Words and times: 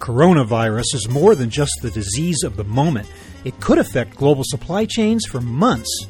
coronavirus 0.00 0.94
is 0.94 1.08
more 1.08 1.34
than 1.34 1.50
just 1.50 1.72
the 1.82 1.90
disease 1.90 2.42
of 2.42 2.56
the 2.56 2.64
moment. 2.64 3.06
It 3.44 3.60
could 3.60 3.78
affect 3.78 4.16
global 4.16 4.42
supply 4.44 4.86
chains 4.86 5.26
for 5.26 5.40
months. 5.40 6.06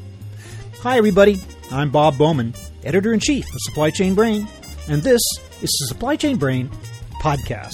Hi, 0.81 0.97
everybody. 0.97 1.37
I'm 1.69 1.91
Bob 1.91 2.17
Bowman, 2.17 2.55
editor 2.83 3.13
in 3.13 3.19
chief 3.19 3.45
of 3.45 3.59
Supply 3.59 3.91
Chain 3.91 4.15
Brain, 4.15 4.47
and 4.87 5.03
this 5.03 5.21
is 5.61 5.69
the 5.79 5.87
Supply 5.87 6.15
Chain 6.15 6.37
Brain 6.37 6.69
podcast. 7.21 7.71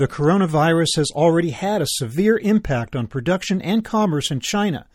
The 0.00 0.08
coronavirus 0.08 0.96
has 0.96 1.10
already 1.10 1.50
had 1.50 1.82
a 1.82 1.86
severe 1.86 2.38
impact 2.38 2.96
on 2.96 3.06
production 3.06 3.60
and 3.60 3.84
commerce 3.84 4.30
in 4.30 4.40
China. 4.40 4.86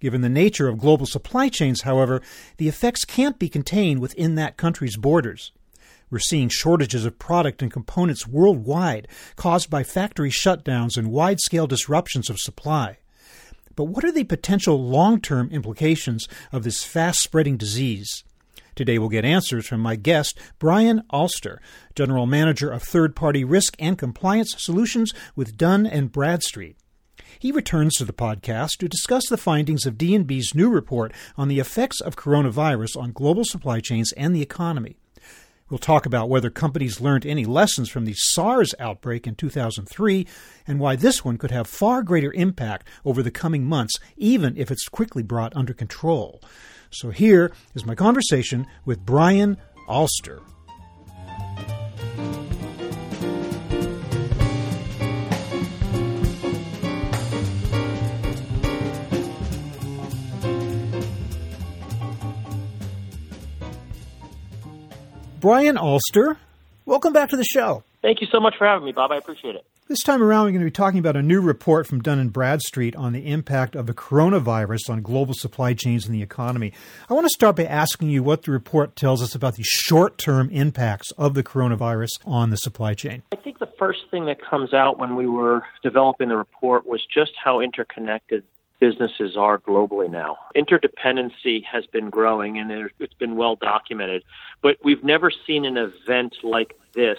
Given 0.00 0.20
the 0.20 0.28
nature 0.28 0.68
of 0.68 0.76
global 0.76 1.06
supply 1.06 1.48
chains, 1.48 1.80
however, 1.80 2.20
the 2.58 2.68
effects 2.68 3.06
can't 3.06 3.38
be 3.38 3.48
contained 3.48 4.00
within 4.00 4.34
that 4.34 4.58
country's 4.58 4.98
borders. 4.98 5.52
We're 6.10 6.18
seeing 6.18 6.50
shortages 6.50 7.06
of 7.06 7.18
product 7.18 7.62
and 7.62 7.72
components 7.72 8.28
worldwide 8.28 9.08
caused 9.34 9.70
by 9.70 9.82
factory 9.82 10.28
shutdowns 10.28 10.98
and 10.98 11.10
wide 11.10 11.40
scale 11.40 11.66
disruptions 11.66 12.28
of 12.28 12.38
supply. 12.38 12.98
But 13.76 13.84
what 13.84 14.04
are 14.04 14.12
the 14.12 14.24
potential 14.24 14.78
long 14.78 15.22
term 15.22 15.48
implications 15.50 16.28
of 16.52 16.64
this 16.64 16.84
fast 16.84 17.20
spreading 17.20 17.56
disease? 17.56 18.24
Today 18.80 18.98
we'll 18.98 19.10
get 19.10 19.26
answers 19.26 19.66
from 19.66 19.80
my 19.80 19.94
guest, 19.94 20.38
Brian 20.58 21.02
Alster, 21.12 21.60
General 21.94 22.24
Manager 22.24 22.70
of 22.70 22.82
Third 22.82 23.14
Party 23.14 23.44
Risk 23.44 23.76
and 23.78 23.98
Compliance 23.98 24.54
Solutions 24.56 25.12
with 25.36 25.58
Dun 25.58 25.86
and 25.86 26.10
Bradstreet. 26.10 26.78
He 27.38 27.52
returns 27.52 27.96
to 27.96 28.06
the 28.06 28.14
podcast 28.14 28.78
to 28.78 28.88
discuss 28.88 29.28
the 29.28 29.36
findings 29.36 29.84
of 29.84 29.98
D&B's 29.98 30.54
new 30.54 30.70
report 30.70 31.12
on 31.36 31.48
the 31.48 31.58
effects 31.58 32.00
of 32.00 32.16
coronavirus 32.16 32.96
on 32.96 33.12
global 33.12 33.44
supply 33.44 33.80
chains 33.80 34.12
and 34.12 34.34
the 34.34 34.40
economy. 34.40 34.96
We'll 35.68 35.76
talk 35.76 36.06
about 36.06 36.30
whether 36.30 36.48
companies 36.48 37.02
learned 37.02 37.26
any 37.26 37.44
lessons 37.44 37.90
from 37.90 38.06
the 38.06 38.14
SARS 38.16 38.74
outbreak 38.80 39.26
in 39.26 39.34
2003 39.34 40.26
and 40.66 40.80
why 40.80 40.96
this 40.96 41.22
one 41.22 41.36
could 41.36 41.50
have 41.50 41.66
far 41.66 42.02
greater 42.02 42.32
impact 42.32 42.88
over 43.04 43.22
the 43.22 43.30
coming 43.30 43.66
months, 43.66 43.98
even 44.16 44.56
if 44.56 44.70
it's 44.70 44.88
quickly 44.88 45.22
brought 45.22 45.54
under 45.54 45.74
control. 45.74 46.40
So 46.92 47.10
here 47.10 47.52
is 47.74 47.86
my 47.86 47.94
conversation 47.94 48.66
with 48.84 49.04
Brian 49.04 49.56
Alster. 49.88 50.42
Brian 65.40 65.78
Alster, 65.78 66.36
welcome 66.84 67.14
back 67.14 67.30
to 67.30 67.36
the 67.36 67.44
show. 67.44 67.82
Thank 68.02 68.20
you 68.20 68.26
so 68.30 68.40
much 68.40 68.56
for 68.58 68.66
having 68.66 68.84
me, 68.84 68.92
Bob. 68.92 69.10
I 69.10 69.16
appreciate 69.16 69.54
it. 69.54 69.64
This 69.90 70.04
time 70.04 70.22
around, 70.22 70.44
we're 70.44 70.52
going 70.52 70.60
to 70.60 70.66
be 70.66 70.70
talking 70.70 71.00
about 71.00 71.16
a 71.16 71.22
new 71.22 71.40
report 71.40 71.84
from 71.84 72.00
Dun 72.00 72.20
and 72.20 72.32
Bradstreet 72.32 72.94
on 72.94 73.12
the 73.12 73.26
impact 73.26 73.74
of 73.74 73.86
the 73.88 73.92
coronavirus 73.92 74.88
on 74.88 75.02
global 75.02 75.34
supply 75.34 75.74
chains 75.74 76.06
and 76.06 76.14
the 76.14 76.22
economy. 76.22 76.72
I 77.08 77.14
want 77.14 77.24
to 77.24 77.30
start 77.30 77.56
by 77.56 77.64
asking 77.64 78.08
you 78.08 78.22
what 78.22 78.42
the 78.42 78.52
report 78.52 78.94
tells 78.94 79.20
us 79.20 79.34
about 79.34 79.56
the 79.56 79.64
short 79.64 80.16
term 80.16 80.48
impacts 80.50 81.10
of 81.18 81.34
the 81.34 81.42
coronavirus 81.42 82.20
on 82.24 82.50
the 82.50 82.56
supply 82.56 82.94
chain. 82.94 83.24
I 83.32 83.36
think 83.36 83.58
the 83.58 83.72
first 83.80 84.02
thing 84.12 84.26
that 84.26 84.40
comes 84.40 84.72
out 84.72 85.00
when 85.00 85.16
we 85.16 85.26
were 85.26 85.64
developing 85.82 86.28
the 86.28 86.36
report 86.36 86.86
was 86.86 87.04
just 87.12 87.32
how 87.42 87.58
interconnected 87.58 88.44
businesses 88.78 89.36
are 89.36 89.58
globally 89.58 90.08
now. 90.08 90.38
Interdependency 90.54 91.64
has 91.64 91.84
been 91.86 92.10
growing 92.10 92.58
and 92.58 92.70
it's 93.00 93.14
been 93.14 93.34
well 93.34 93.56
documented, 93.56 94.22
but 94.62 94.76
we've 94.84 95.02
never 95.02 95.32
seen 95.48 95.64
an 95.64 95.76
event 95.76 96.36
like 96.44 96.78
this 96.94 97.18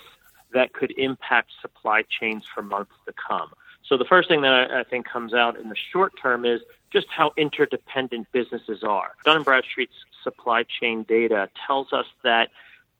that 0.53 0.73
could 0.73 0.91
impact 0.97 1.51
supply 1.61 2.03
chains 2.03 2.43
for 2.53 2.61
months 2.61 2.91
to 3.05 3.13
come. 3.13 3.51
So 3.87 3.97
the 3.97 4.05
first 4.05 4.29
thing 4.29 4.41
that 4.41 4.71
I, 4.71 4.83
think 4.83 5.07
comes 5.07 5.33
out 5.33 5.59
in 5.59 5.69
the 5.69 5.75
short 5.75 6.13
term 6.21 6.45
is 6.45 6.61
just 6.91 7.07
how 7.09 7.31
interdependent 7.37 8.31
businesses 8.31 8.83
are. 8.83 9.11
Dun 9.25 9.43
& 9.43 9.43
Bradstreet's 9.43 9.93
supply 10.23 10.63
chain 10.63 11.03
data 11.03 11.49
tells 11.65 11.91
us 11.91 12.05
that 12.23 12.49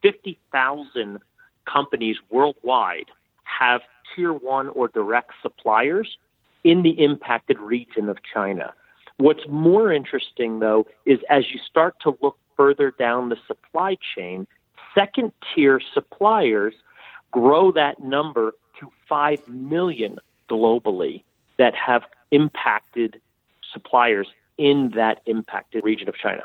50,000 0.02 1.20
companies 1.66 2.18
worldwide 2.30 3.06
have 3.44 3.82
tier 4.16 4.34
one 4.34 4.70
or 4.70 4.88
direct 4.88 5.32
suppliers 5.42 6.18
in 6.64 6.84
the 6.84 7.04
impacted 7.04 7.60
region 7.60 8.10
of 8.10 8.18
China. 8.34 8.74
What's 9.18 9.48
more 9.48 9.92
interesting, 9.92 10.60
though, 10.60 10.88
is 11.06 11.20
as 11.30 11.52
you 11.52 11.60
start 11.60 11.96
to 12.02 12.18
look 12.22 12.38
further 12.58 12.92
down 12.92 13.30
the 13.30 13.38
supply 13.48 13.98
chain, 14.16 14.48
second 14.96 15.32
tier 15.54 15.80
suppliers 15.94 16.74
grow 17.32 17.72
that 17.72 18.02
number 18.02 18.54
to 18.80 18.92
5 19.08 19.48
million 19.48 20.20
globally 20.50 21.24
that 21.58 21.74
have 21.76 22.04
impacted 22.32 23.22
suppliers 23.74 24.28
in 24.58 24.92
that 24.96 25.22
impacted 25.26 25.84
region 25.84 26.10
of 26.10 26.16
China. 26.16 26.44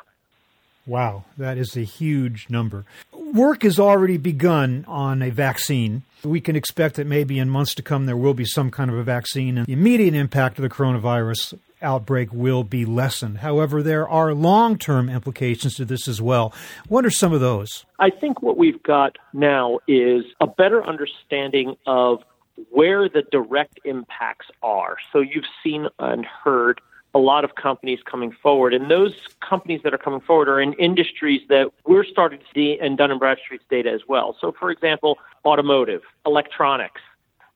Wow, 0.86 1.24
that 1.36 1.58
is 1.58 1.76
a 1.76 1.82
huge 1.82 2.46
number. 2.48 2.84
Work 3.12 3.64
has 3.64 3.80
already 3.80 4.18
begun 4.18 4.84
on 4.86 5.20
a 5.20 5.30
vaccine. 5.30 6.04
We 6.22 6.40
can 6.40 6.54
expect 6.54 6.94
that 6.94 7.08
maybe 7.08 7.40
in 7.40 7.50
months 7.50 7.74
to 7.74 7.82
come 7.82 8.06
there 8.06 8.16
will 8.16 8.34
be 8.34 8.44
some 8.44 8.70
kind 8.70 8.88
of 8.88 8.96
a 8.96 9.02
vaccine, 9.02 9.58
and 9.58 9.66
the 9.66 9.72
immediate 9.72 10.14
impact 10.14 10.58
of 10.58 10.62
the 10.62 10.68
coronavirus 10.68 11.58
outbreak 11.86 12.32
will 12.32 12.64
be 12.64 12.84
lessened. 12.84 13.38
However, 13.38 13.82
there 13.82 14.08
are 14.08 14.34
long 14.34 14.76
term 14.76 15.08
implications 15.08 15.76
to 15.76 15.84
this 15.84 16.08
as 16.08 16.20
well. 16.20 16.52
What 16.88 17.06
are 17.06 17.10
some 17.10 17.32
of 17.32 17.40
those? 17.40 17.86
I 17.98 18.10
think 18.10 18.42
what 18.42 18.58
we've 18.58 18.82
got 18.82 19.16
now 19.32 19.78
is 19.86 20.24
a 20.40 20.46
better 20.46 20.84
understanding 20.84 21.76
of 21.86 22.22
where 22.70 23.08
the 23.08 23.22
direct 23.30 23.78
impacts 23.84 24.46
are. 24.62 24.96
So 25.12 25.20
you've 25.20 25.44
seen 25.62 25.88
and 25.98 26.26
heard 26.26 26.80
a 27.14 27.18
lot 27.18 27.44
of 27.44 27.54
companies 27.54 28.00
coming 28.04 28.30
forward, 28.42 28.74
and 28.74 28.90
those 28.90 29.14
companies 29.40 29.80
that 29.84 29.94
are 29.94 29.98
coming 29.98 30.20
forward 30.20 30.48
are 30.48 30.60
in 30.60 30.74
industries 30.74 31.40
that 31.48 31.70
we're 31.86 32.04
starting 32.04 32.38
to 32.38 32.44
see 32.54 32.78
in 32.78 32.96
Dun 32.96 33.10
and 33.10 33.18
Bradstreet's 33.18 33.64
data 33.70 33.90
as 33.90 34.02
well. 34.06 34.36
So, 34.38 34.52
for 34.52 34.70
example, 34.70 35.18
automotive, 35.44 36.02
electronics. 36.26 37.00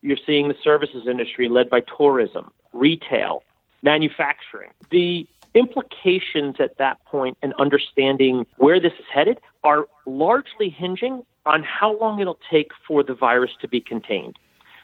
You're 0.01 0.17
seeing 0.25 0.49
the 0.49 0.55
services 0.65 1.07
industry 1.07 1.51
led 1.51 1.69
by 1.69 1.81
tourism, 1.81 2.51
retail, 2.73 3.43
manufacturing. 3.83 4.71
The 4.91 5.27
implications 5.55 6.57
at 6.59 6.79
that 6.79 7.05
point 7.05 7.37
and 7.43 7.53
understanding 7.59 8.47
where 8.57 8.81
this 8.81 8.93
is 8.99 9.05
headed 9.13 9.41
are 9.65 9.87
largely 10.07 10.69
hinging 10.69 11.25
on 11.47 11.63
how 11.63 11.99
long 11.99 12.21
it'll 12.21 12.39
take 12.51 12.71
for 12.87 13.03
the 13.03 13.15
virus 13.15 13.51
to 13.61 13.69
be 13.69 13.81
contained. 13.81 14.39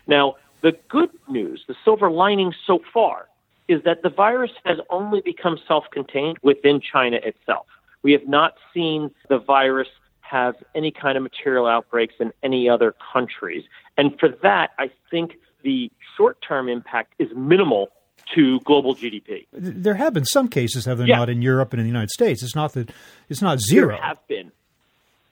Now, 0.07 0.37
the 0.63 0.73
good 0.89 1.11
news, 1.29 1.65
the 1.69 1.75
silver 1.85 2.11
lining 2.11 2.53
so 2.67 2.81
far, 2.93 3.29
is 3.69 3.83
that 3.85 4.03
the 4.03 4.09
virus 4.09 4.53
has 4.65 4.79
only 4.91 5.21
become 5.21 5.59
self 5.67 5.85
contained 5.93 6.39
within 6.43 6.81
China 6.81 7.19
itself. 7.23 7.67
We 8.03 8.13
have 8.13 8.27
not 8.27 8.55
seen 8.73 9.11
the 9.29 9.39
virus 9.39 9.89
have 10.21 10.55
any 10.75 10.91
kind 10.91 11.17
of 11.17 11.23
material 11.23 11.67
outbreaks 11.67 12.15
in 12.19 12.33
any 12.43 12.69
other 12.69 12.95
countries. 13.13 13.65
And 13.97 14.19
for 14.19 14.29
that, 14.43 14.71
I 14.79 14.91
think 15.11 15.37
the 15.63 15.91
short 16.17 16.39
term 16.47 16.69
impact 16.69 17.15
is 17.19 17.29
minimal 17.35 17.89
to 18.35 18.61
global 18.61 18.95
GDP. 18.95 19.47
There 19.53 19.95
have 19.95 20.13
been 20.13 20.25
some 20.25 20.49
cases, 20.49 20.85
have 20.85 20.99
there 20.99 21.07
yeah. 21.07 21.19
not, 21.19 21.31
in 21.31 21.43
Europe 21.43 21.73
and 21.73 21.81
in 21.81 21.85
the 21.85 21.91
United 21.91 22.11
States? 22.11 22.43
It's 22.43 22.57
not 22.57 22.73
that 22.75 22.91
it's 23.29 23.43
not 23.43 23.61
zero. 23.61 23.95
There 23.95 24.03
have 24.03 24.27
been. 24.27 24.53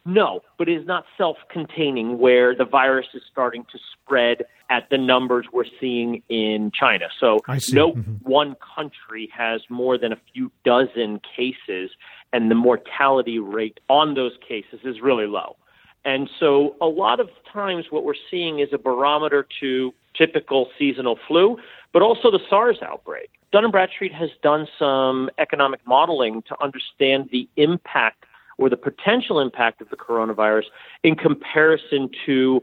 No, 0.06 0.40
but 0.58 0.68
it 0.68 0.80
is 0.80 0.86
not 0.86 1.06
self 1.16 1.38
containing 1.48 2.18
where 2.18 2.54
the 2.54 2.66
virus 2.66 3.06
is 3.14 3.22
starting 3.30 3.64
to 3.72 3.78
spread 3.92 4.44
at 4.68 4.88
the 4.90 4.98
numbers 4.98 5.46
we're 5.52 5.64
seeing 5.80 6.22
in 6.28 6.70
China. 6.78 7.06
So 7.18 7.40
no 7.72 7.92
mm-hmm. 7.92 8.12
one 8.22 8.56
country 8.76 9.30
has 9.36 9.62
more 9.70 9.96
than 9.96 10.12
a 10.12 10.18
few 10.32 10.50
dozen 10.64 11.20
cases, 11.36 11.90
and 12.32 12.50
the 12.50 12.54
mortality 12.54 13.38
rate 13.38 13.80
on 13.88 14.14
those 14.14 14.32
cases 14.46 14.80
is 14.84 15.00
really 15.00 15.26
low. 15.26 15.56
And 16.04 16.28
so 16.38 16.76
a 16.82 16.86
lot 16.86 17.18
of 17.18 17.30
times 17.50 17.86
what 17.90 18.04
we're 18.04 18.14
seeing 18.30 18.58
is 18.58 18.68
a 18.72 18.78
barometer 18.78 19.46
to 19.60 19.94
typical 20.16 20.68
seasonal 20.78 21.18
flu, 21.26 21.56
but 21.92 22.02
also 22.02 22.30
the 22.30 22.40
SARS 22.48 22.78
outbreak. 22.82 23.30
Dun 23.52 23.70
& 23.70 23.72
Bradstreet 23.72 24.12
has 24.12 24.30
done 24.42 24.66
some 24.78 25.30
economic 25.38 25.80
modeling 25.86 26.42
to 26.48 26.56
understand 26.62 27.28
the 27.30 27.48
impact 27.56 28.24
or 28.58 28.68
the 28.68 28.76
potential 28.76 29.40
impact 29.40 29.80
of 29.80 29.90
the 29.90 29.96
coronavirus 29.96 30.64
in 31.02 31.14
comparison 31.14 32.10
to 32.26 32.62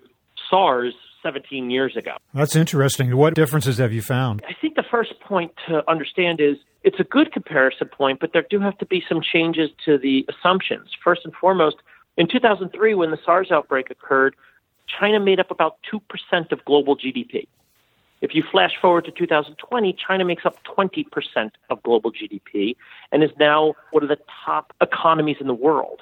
SARS 0.49 0.93
17 1.23 1.69
years 1.69 1.95
ago. 1.95 2.15
That's 2.33 2.55
interesting. 2.55 3.15
What 3.15 3.35
differences 3.35 3.77
have 3.77 3.93
you 3.93 4.01
found? 4.01 4.41
I 4.47 4.53
think 4.59 4.75
the 4.75 4.83
first 4.89 5.19
point 5.21 5.51
to 5.67 5.89
understand 5.89 6.41
is 6.41 6.57
it's 6.83 6.99
a 6.99 7.03
good 7.03 7.31
comparison 7.31 7.87
point, 7.89 8.19
but 8.19 8.31
there 8.33 8.45
do 8.49 8.59
have 8.59 8.77
to 8.79 8.85
be 8.85 9.03
some 9.07 9.21
changes 9.21 9.69
to 9.85 9.97
the 9.97 10.25
assumptions. 10.29 10.89
First 11.03 11.21
and 11.23 11.33
foremost, 11.33 11.77
in 12.17 12.27
2003, 12.27 12.95
when 12.95 13.11
the 13.11 13.19
SARS 13.23 13.51
outbreak 13.51 13.89
occurred, 13.91 14.35
China 14.99 15.19
made 15.19 15.39
up 15.39 15.51
about 15.51 15.77
2% 15.91 16.51
of 16.51 16.65
global 16.65 16.95
GDP. 16.95 17.47
If 18.21 18.35
you 18.35 18.43
flash 18.43 18.73
forward 18.79 19.05
to 19.05 19.11
2020, 19.11 19.93
China 19.93 20.25
makes 20.25 20.45
up 20.45 20.63
20% 20.63 21.05
of 21.69 21.81
global 21.81 22.11
GDP 22.11 22.75
and 23.11 23.23
is 23.23 23.31
now 23.39 23.73
one 23.91 24.03
of 24.03 24.09
the 24.09 24.19
top 24.45 24.73
economies 24.79 25.37
in 25.39 25.47
the 25.47 25.55
world. 25.55 26.01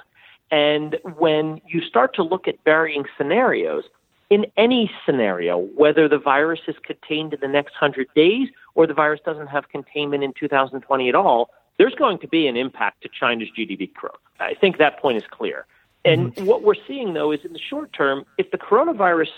And 0.50 0.98
when 1.16 1.60
you 1.66 1.80
start 1.80 2.14
to 2.16 2.22
look 2.22 2.46
at 2.46 2.56
varying 2.64 3.04
scenarios, 3.16 3.84
in 4.28 4.46
any 4.56 4.90
scenario, 5.04 5.58
whether 5.58 6.08
the 6.08 6.18
virus 6.18 6.60
is 6.68 6.76
contained 6.84 7.34
in 7.34 7.40
the 7.40 7.48
next 7.48 7.72
100 7.72 8.06
days 8.14 8.48
or 8.74 8.86
the 8.86 8.94
virus 8.94 9.20
doesn't 9.24 9.48
have 9.48 9.68
containment 9.68 10.22
in 10.22 10.32
2020 10.38 11.08
at 11.08 11.14
all, 11.14 11.50
there's 11.78 11.94
going 11.94 12.18
to 12.18 12.28
be 12.28 12.46
an 12.46 12.56
impact 12.56 13.02
to 13.02 13.08
China's 13.08 13.48
GDP 13.56 13.92
growth. 13.92 14.20
I 14.38 14.54
think 14.54 14.78
that 14.78 15.00
point 15.00 15.16
is 15.16 15.24
clear. 15.30 15.66
And 16.04 16.34
mm-hmm. 16.34 16.46
what 16.46 16.62
we're 16.62 16.74
seeing, 16.86 17.14
though, 17.14 17.32
is 17.32 17.40
in 17.44 17.52
the 17.52 17.58
short 17.58 17.92
term, 17.92 18.24
if 18.38 18.50
the 18.50 18.58
coronavirus 18.58 19.30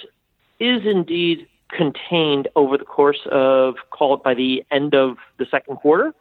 is 0.60 0.86
indeed 0.86 1.46
contained 1.68 2.48
over 2.54 2.78
the 2.78 2.84
course 2.84 3.20
of, 3.30 3.76
call 3.90 4.14
it 4.14 4.22
by 4.22 4.34
the 4.34 4.64
end 4.70 4.94
of 4.94 5.16
the 5.38 5.46
second 5.50 5.76
quarter, 5.76 6.14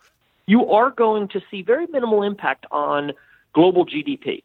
you 0.48 0.70
are 0.72 0.90
going 0.90 1.28
to 1.30 1.42
see 1.52 1.62
very 1.62 1.88
minimal 1.88 2.24
impact 2.24 2.66
on 2.72 3.12
global 3.54 3.86
GDP. 3.86 4.44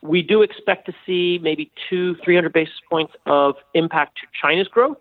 We 0.00 0.22
do 0.22 0.42
expect 0.42 0.86
to 0.86 0.94
see 1.04 1.38
maybe 1.42 1.70
two, 1.90 2.14
300 2.24 2.52
basis 2.52 2.74
points 2.88 3.14
of 3.26 3.56
impact 3.74 4.18
to 4.18 4.26
China's 4.40 4.68
growth, 4.68 4.98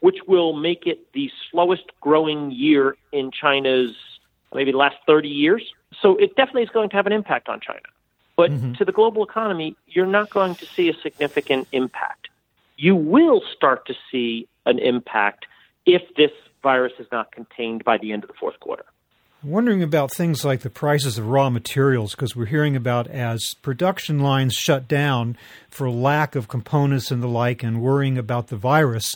which 0.00 0.18
will 0.28 0.52
make 0.52 0.86
it 0.86 1.12
the 1.14 1.30
slowest 1.50 1.84
growing 2.00 2.50
year 2.50 2.96
in 3.12 3.30
China's 3.30 3.96
maybe 4.54 4.72
the 4.72 4.78
last 4.78 4.96
30 5.06 5.28
years. 5.28 5.62
So 6.00 6.16
it 6.16 6.36
definitely 6.36 6.62
is 6.62 6.68
going 6.70 6.90
to 6.90 6.96
have 6.96 7.06
an 7.06 7.12
impact 7.12 7.48
on 7.48 7.60
China. 7.60 7.80
But 8.36 8.50
mm-hmm. 8.50 8.74
to 8.74 8.84
the 8.84 8.92
global 8.92 9.24
economy, 9.24 9.76
you're 9.86 10.06
not 10.06 10.30
going 10.30 10.54
to 10.56 10.66
see 10.66 10.88
a 10.88 10.94
significant 11.02 11.68
impact. 11.72 12.28
You 12.76 12.94
will 12.94 13.42
start 13.54 13.86
to 13.86 13.94
see 14.10 14.46
an 14.66 14.78
impact 14.78 15.46
if 15.86 16.02
this 16.16 16.32
virus 16.62 16.92
is 16.98 17.06
not 17.10 17.32
contained 17.32 17.84
by 17.84 17.96
the 17.96 18.12
end 18.12 18.24
of 18.24 18.28
the 18.28 18.34
fourth 18.38 18.60
quarter. 18.60 18.84
Wondering 19.42 19.82
about 19.82 20.12
things 20.12 20.44
like 20.44 20.60
the 20.60 20.70
prices 20.70 21.18
of 21.18 21.28
raw 21.28 21.50
materials 21.50 22.14
because 22.14 22.34
we're 22.34 22.46
hearing 22.46 22.74
about 22.74 23.06
as 23.06 23.54
production 23.62 24.18
lines 24.18 24.54
shut 24.54 24.88
down 24.88 25.36
for 25.68 25.88
lack 25.88 26.34
of 26.34 26.48
components 26.48 27.10
and 27.10 27.22
the 27.22 27.28
like, 27.28 27.62
and 27.62 27.80
worrying 27.80 28.18
about 28.18 28.48
the 28.48 28.56
virus 28.56 29.14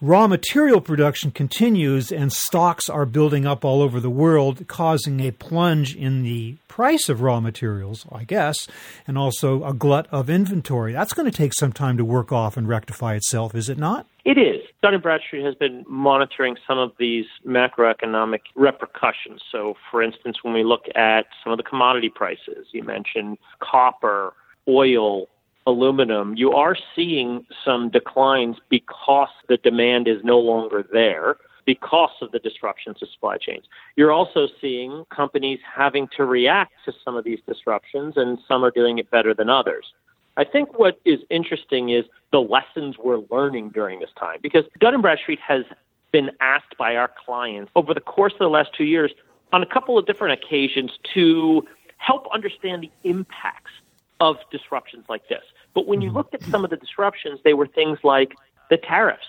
raw 0.00 0.28
material 0.28 0.80
production 0.80 1.30
continues 1.30 2.12
and 2.12 2.32
stocks 2.32 2.88
are 2.88 3.04
building 3.04 3.46
up 3.46 3.64
all 3.64 3.82
over 3.82 3.98
the 3.98 4.10
world, 4.10 4.66
causing 4.68 5.20
a 5.20 5.32
plunge 5.32 5.96
in 5.96 6.22
the 6.22 6.56
price 6.68 7.08
of 7.08 7.20
raw 7.20 7.40
materials, 7.40 8.06
I 8.12 8.24
guess, 8.24 8.68
and 9.06 9.18
also 9.18 9.64
a 9.64 9.74
glut 9.74 10.06
of 10.12 10.30
inventory. 10.30 10.92
That's 10.92 11.12
going 11.12 11.28
to 11.28 11.36
take 11.36 11.52
some 11.52 11.72
time 11.72 11.96
to 11.96 12.04
work 12.04 12.30
off 12.30 12.56
and 12.56 12.68
rectify 12.68 13.14
itself, 13.14 13.54
is 13.54 13.68
it 13.68 13.78
not? 13.78 14.06
It 14.24 14.38
is. 14.38 14.62
Dun 14.82 15.00
& 15.00 15.02
Bradstreet 15.02 15.44
has 15.44 15.56
been 15.56 15.84
monitoring 15.88 16.56
some 16.66 16.78
of 16.78 16.92
these 16.98 17.24
macroeconomic 17.44 18.42
repercussions. 18.54 19.42
So, 19.50 19.74
for 19.90 20.02
instance, 20.02 20.38
when 20.42 20.54
we 20.54 20.62
look 20.62 20.84
at 20.94 21.26
some 21.42 21.52
of 21.52 21.56
the 21.56 21.64
commodity 21.64 22.10
prices, 22.10 22.68
you 22.70 22.84
mentioned 22.84 23.38
copper, 23.58 24.34
oil, 24.68 25.26
aluminum, 25.68 26.34
you 26.34 26.52
are 26.52 26.76
seeing 26.96 27.46
some 27.64 27.90
declines 27.90 28.56
because 28.70 29.28
the 29.48 29.58
demand 29.58 30.08
is 30.08 30.24
no 30.24 30.38
longer 30.38 30.84
there 30.92 31.36
because 31.66 32.10
of 32.22 32.32
the 32.32 32.38
disruptions 32.38 32.98
to 32.98 33.06
supply 33.06 33.36
chains. 33.36 33.66
You're 33.94 34.10
also 34.10 34.48
seeing 34.60 35.04
companies 35.14 35.60
having 35.62 36.08
to 36.16 36.24
react 36.24 36.72
to 36.86 36.92
some 37.04 37.14
of 37.14 37.24
these 37.24 37.40
disruptions, 37.46 38.16
and 38.16 38.38
some 38.48 38.64
are 38.64 38.70
doing 38.70 38.96
it 38.98 39.10
better 39.10 39.34
than 39.34 39.50
others. 39.50 39.92
I 40.38 40.44
think 40.44 40.78
what 40.78 40.98
is 41.04 41.20
interesting 41.28 41.90
is 41.90 42.06
the 42.32 42.40
lessons 42.40 42.96
we're 42.96 43.20
learning 43.30 43.70
during 43.70 44.00
this 44.00 44.10
time 44.18 44.38
because 44.40 44.64
Dun 44.80 44.98
& 45.00 45.02
Bradstreet 45.02 45.40
has 45.40 45.64
been 46.10 46.30
asked 46.40 46.78
by 46.78 46.96
our 46.96 47.10
clients 47.26 47.70
over 47.76 47.92
the 47.92 48.00
course 48.00 48.32
of 48.32 48.38
the 48.38 48.48
last 48.48 48.70
two 48.72 48.84
years 48.84 49.12
on 49.52 49.62
a 49.62 49.66
couple 49.66 49.98
of 49.98 50.06
different 50.06 50.42
occasions 50.42 50.92
to 51.12 51.66
help 51.98 52.26
understand 52.32 52.82
the 52.82 52.90
impacts 53.04 53.72
of 54.20 54.36
disruptions 54.50 55.04
like 55.08 55.28
this. 55.28 55.42
But 55.74 55.86
when 55.86 56.00
you 56.00 56.08
mm-hmm. 56.08 56.16
looked 56.18 56.34
at 56.34 56.42
some 56.44 56.64
of 56.64 56.70
the 56.70 56.76
disruptions, 56.76 57.40
they 57.44 57.54
were 57.54 57.66
things 57.66 57.98
like 58.02 58.34
the 58.70 58.76
tariffs 58.76 59.26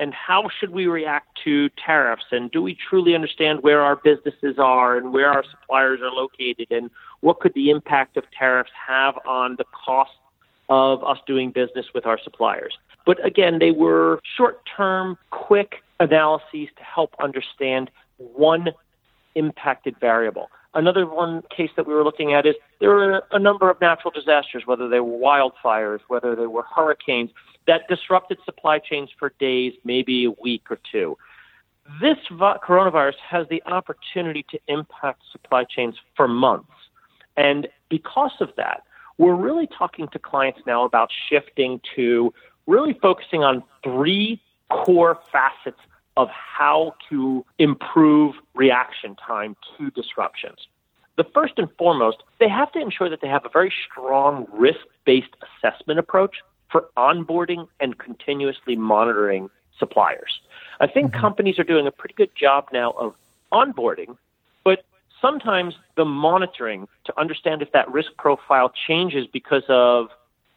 and 0.00 0.14
how 0.14 0.48
should 0.58 0.70
we 0.70 0.86
react 0.86 1.38
to 1.44 1.68
tariffs 1.76 2.24
and 2.32 2.50
do 2.50 2.62
we 2.62 2.74
truly 2.74 3.14
understand 3.14 3.62
where 3.62 3.82
our 3.82 3.96
businesses 3.96 4.58
are 4.58 4.96
and 4.96 5.12
where 5.12 5.28
our 5.28 5.44
suppliers 5.48 6.00
are 6.00 6.10
located 6.10 6.66
and 6.70 6.90
what 7.20 7.38
could 7.38 7.52
the 7.54 7.68
impact 7.70 8.16
of 8.16 8.24
tariffs 8.36 8.70
have 8.88 9.14
on 9.26 9.56
the 9.56 9.64
cost 9.84 10.10
of 10.70 11.04
us 11.04 11.18
doing 11.26 11.50
business 11.50 11.86
with 11.94 12.06
our 12.06 12.18
suppliers. 12.18 12.78
But 13.04 13.24
again, 13.24 13.58
they 13.58 13.72
were 13.72 14.20
short 14.36 14.62
term, 14.76 15.18
quick 15.30 15.82
analyses 15.98 16.68
to 16.76 16.82
help 16.82 17.14
understand 17.22 17.90
one 18.16 18.70
impacted 19.34 19.96
variable. 20.00 20.48
Another 20.72 21.04
one 21.04 21.42
case 21.54 21.70
that 21.76 21.86
we 21.86 21.94
were 21.94 22.04
looking 22.04 22.32
at 22.32 22.46
is 22.46 22.54
there 22.78 22.90
were 22.90 23.22
a 23.32 23.38
number 23.38 23.68
of 23.68 23.80
natural 23.80 24.12
disasters, 24.12 24.62
whether 24.66 24.88
they 24.88 25.00
were 25.00 25.18
wildfires, 25.18 26.00
whether 26.06 26.36
they 26.36 26.46
were 26.46 26.62
hurricanes, 26.62 27.30
that 27.66 27.88
disrupted 27.88 28.38
supply 28.44 28.78
chains 28.78 29.10
for 29.18 29.32
days, 29.40 29.72
maybe 29.84 30.24
a 30.24 30.30
week 30.30 30.70
or 30.70 30.78
two. 30.90 31.18
This 32.00 32.18
coronavirus 32.30 33.16
has 33.28 33.48
the 33.48 33.62
opportunity 33.66 34.44
to 34.50 34.60
impact 34.68 35.22
supply 35.32 35.64
chains 35.64 35.96
for 36.16 36.28
months. 36.28 36.70
And 37.36 37.68
because 37.88 38.34
of 38.40 38.50
that, 38.56 38.84
we're 39.18 39.34
really 39.34 39.66
talking 39.66 40.06
to 40.08 40.18
clients 40.18 40.60
now 40.66 40.84
about 40.84 41.10
shifting 41.28 41.80
to 41.96 42.32
really 42.66 42.94
focusing 43.02 43.42
on 43.42 43.64
three 43.82 44.40
core 44.70 45.18
facets 45.32 45.80
of 46.20 46.28
how 46.28 46.94
to 47.08 47.44
improve 47.58 48.34
reaction 48.54 49.16
time 49.16 49.56
to 49.78 49.90
disruptions. 49.92 50.58
The 51.16 51.24
first 51.24 51.54
and 51.56 51.68
foremost, 51.78 52.18
they 52.38 52.48
have 52.48 52.70
to 52.72 52.78
ensure 52.78 53.08
that 53.08 53.22
they 53.22 53.28
have 53.28 53.46
a 53.46 53.48
very 53.48 53.72
strong 53.90 54.46
risk 54.52 54.80
based 55.06 55.34
assessment 55.46 55.98
approach 55.98 56.36
for 56.70 56.88
onboarding 56.96 57.66
and 57.80 57.98
continuously 57.98 58.76
monitoring 58.76 59.48
suppliers. 59.78 60.40
I 60.78 60.86
think 60.86 61.10
mm-hmm. 61.10 61.20
companies 61.20 61.58
are 61.58 61.64
doing 61.64 61.86
a 61.86 61.90
pretty 61.90 62.14
good 62.14 62.34
job 62.36 62.68
now 62.70 62.90
of 62.92 63.14
onboarding, 63.50 64.18
but 64.62 64.84
sometimes 65.22 65.74
the 65.96 66.04
monitoring 66.04 66.86
to 67.04 67.18
understand 67.18 67.62
if 67.62 67.72
that 67.72 67.90
risk 67.90 68.10
profile 68.18 68.70
changes 68.86 69.26
because 69.26 69.64
of 69.68 70.08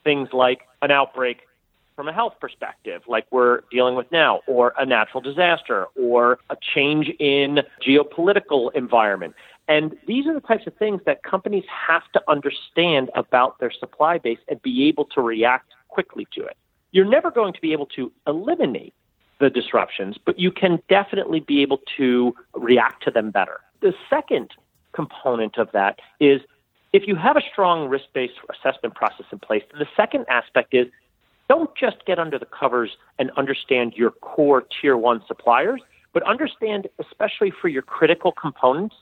things 0.03 0.29
like 0.33 0.67
an 0.81 0.91
outbreak 0.91 1.47
from 1.95 2.07
a 2.07 2.13
health 2.13 2.35
perspective, 2.39 3.01
like 3.07 3.25
we're 3.31 3.61
dealing 3.71 3.95
with 3.95 4.11
now, 4.11 4.41
or 4.47 4.73
a 4.77 4.85
natural 4.85 5.21
disaster, 5.21 5.87
or 5.95 6.39
a 6.49 6.57
change 6.73 7.09
in 7.19 7.59
geopolitical 7.85 8.73
environment. 8.73 9.35
And 9.67 9.95
these 10.07 10.27
are 10.27 10.33
the 10.33 10.41
types 10.41 10.67
of 10.67 10.75
things 10.75 11.01
that 11.05 11.23
companies 11.23 11.63
have 11.87 12.03
to 12.13 12.21
understand 12.27 13.09
about 13.15 13.59
their 13.59 13.71
supply 13.71 14.17
base 14.17 14.39
and 14.47 14.61
be 14.61 14.87
able 14.87 15.05
to 15.05 15.21
react 15.21 15.71
quickly 15.87 16.27
to 16.33 16.45
it. 16.45 16.57
You're 16.91 17.05
never 17.05 17.31
going 17.31 17.53
to 17.53 17.61
be 17.61 17.71
able 17.71 17.87
to 17.87 18.11
eliminate 18.27 18.93
the 19.39 19.49
disruptions, 19.49 20.17
but 20.23 20.37
you 20.39 20.51
can 20.51 20.79
definitely 20.89 21.39
be 21.39 21.61
able 21.61 21.81
to 21.97 22.35
react 22.53 23.03
to 23.03 23.11
them 23.11 23.31
better. 23.31 23.61
The 23.81 23.93
second 24.09 24.51
component 24.93 25.57
of 25.57 25.71
that 25.73 25.99
is 26.19 26.41
if 26.93 27.07
you 27.07 27.15
have 27.15 27.35
a 27.35 27.41
strong 27.51 27.89
risk 27.89 28.05
based 28.13 28.35
assessment 28.51 28.95
process 28.95 29.25
in 29.31 29.39
place, 29.39 29.63
the 29.77 29.87
second 29.97 30.25
aspect 30.29 30.73
is 30.73 30.87
don't 31.53 31.75
just 31.75 32.03
get 32.07 32.17
under 32.17 32.39
the 32.39 32.47
covers 32.47 32.97
and 33.19 33.29
understand 33.37 33.93
your 33.95 34.09
core 34.09 34.63
tier 34.81 34.97
one 34.97 35.21
suppliers, 35.27 35.81
but 36.11 36.23
understand, 36.23 36.87
especially 36.97 37.51
for 37.51 37.67
your 37.67 37.83
critical 37.83 38.31
components 38.31 38.95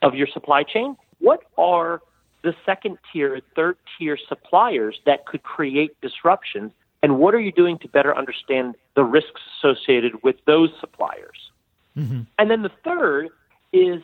of 0.00 0.14
your 0.14 0.26
supply 0.26 0.62
chain, 0.62 0.96
what 1.18 1.42
are 1.58 2.00
the 2.42 2.54
second 2.64 2.96
tier, 3.12 3.42
third 3.54 3.76
tier 3.98 4.16
suppliers 4.28 4.98
that 5.04 5.26
could 5.26 5.42
create 5.42 5.94
disruptions, 6.00 6.72
and 7.02 7.18
what 7.18 7.34
are 7.34 7.40
you 7.40 7.52
doing 7.52 7.76
to 7.80 7.88
better 7.88 8.16
understand 8.16 8.76
the 8.96 9.04
risks 9.04 9.42
associated 9.58 10.22
with 10.22 10.36
those 10.46 10.70
suppliers? 10.80 11.50
Mm-hmm. 11.98 12.22
And 12.38 12.50
then 12.50 12.62
the 12.62 12.72
third 12.82 13.28
is 13.74 14.00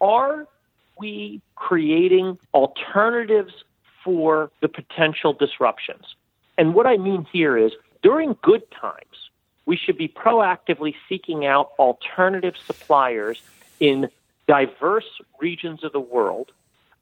are 0.00 0.46
we 0.98 1.42
creating 1.54 2.38
alternatives 2.54 3.52
for 4.02 4.50
the 4.62 4.68
potential 4.68 5.34
disruptions? 5.34 6.14
And 6.60 6.74
what 6.74 6.86
I 6.86 6.98
mean 6.98 7.26
here 7.32 7.56
is 7.56 7.72
during 8.02 8.36
good 8.42 8.70
times, 8.70 9.30
we 9.64 9.78
should 9.78 9.96
be 9.96 10.08
proactively 10.08 10.94
seeking 11.08 11.46
out 11.46 11.72
alternative 11.78 12.54
suppliers 12.66 13.40
in 13.80 14.10
diverse 14.46 15.08
regions 15.40 15.82
of 15.84 15.92
the 15.92 16.00
world 16.00 16.52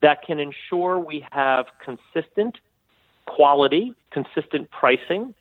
that 0.00 0.22
can 0.22 0.38
ensure 0.38 1.00
we 1.00 1.26
have 1.32 1.66
consistent 1.84 2.58
quality, 3.26 3.94
consistent 4.12 4.70
pricing, 4.70 5.34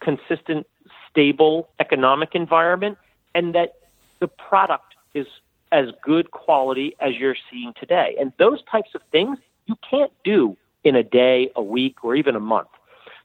consistent, 0.00 0.66
stable 1.10 1.68
economic 1.78 2.34
environment, 2.34 2.96
and 3.34 3.54
that 3.54 3.74
the 4.18 4.28
product 4.28 4.94
is 5.12 5.26
as 5.72 5.90
good 6.02 6.30
quality 6.30 6.96
as 7.00 7.16
you're 7.16 7.36
seeing 7.50 7.74
today. 7.78 8.16
And 8.18 8.32
those 8.38 8.62
types 8.62 8.94
of 8.94 9.02
things 9.12 9.36
you 9.66 9.76
can't 9.90 10.12
do 10.24 10.56
in 10.84 10.96
a 10.96 11.02
day, 11.02 11.50
a 11.54 11.62
week, 11.62 12.02
or 12.02 12.14
even 12.14 12.34
a 12.34 12.40
month. 12.40 12.68